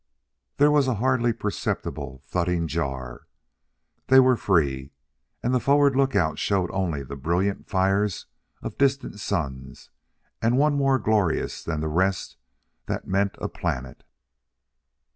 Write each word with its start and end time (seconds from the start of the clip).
There 0.57 0.71
was 0.71 0.87
a 0.87 0.95
hardly 0.95 1.31
perceptible 1.31 2.23
thudding 2.25 2.67
jar. 2.67 3.27
They 4.07 4.19
were 4.19 4.35
free! 4.35 4.93
And 5.43 5.53
the 5.53 5.59
forward 5.59 5.95
lookouts 5.95 6.39
showed 6.39 6.71
only 6.71 7.03
the 7.03 7.15
brilliant 7.15 7.69
fires 7.69 8.25
of 8.63 8.79
distant 8.79 9.19
suns 9.19 9.91
and 10.41 10.57
one 10.57 10.73
more 10.73 10.97
glorious 10.97 11.63
than 11.63 11.81
the 11.81 11.87
rest 11.87 12.37
that 12.87 13.05
meant 13.07 13.35
a 13.39 13.47
planet. 13.47 14.03